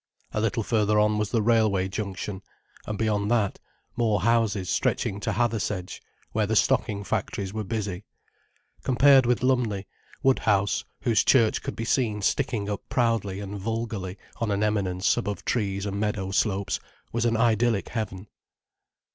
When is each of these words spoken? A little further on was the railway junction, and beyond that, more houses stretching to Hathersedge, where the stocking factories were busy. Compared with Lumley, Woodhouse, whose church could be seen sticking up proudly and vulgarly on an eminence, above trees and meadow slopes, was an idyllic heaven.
A 0.31 0.41
little 0.41 0.63
further 0.63 0.99
on 0.99 1.19
was 1.19 1.29
the 1.29 1.43
railway 1.43 1.87
junction, 1.87 2.41
and 2.87 2.97
beyond 2.97 3.29
that, 3.29 3.59
more 3.95 4.21
houses 4.21 4.67
stretching 4.67 5.19
to 5.19 5.33
Hathersedge, 5.33 6.01
where 6.31 6.47
the 6.47 6.55
stocking 6.55 7.03
factories 7.03 7.53
were 7.53 7.63
busy. 7.63 8.03
Compared 8.83 9.27
with 9.27 9.43
Lumley, 9.43 9.85
Woodhouse, 10.23 10.85
whose 11.01 11.23
church 11.23 11.61
could 11.61 11.75
be 11.75 11.85
seen 11.85 12.23
sticking 12.23 12.67
up 12.67 12.81
proudly 12.89 13.39
and 13.39 13.59
vulgarly 13.59 14.17
on 14.37 14.49
an 14.49 14.63
eminence, 14.63 15.17
above 15.17 15.45
trees 15.45 15.85
and 15.85 15.99
meadow 15.99 16.31
slopes, 16.31 16.79
was 17.11 17.25
an 17.25 17.37
idyllic 17.37 17.89
heaven. 17.89 18.25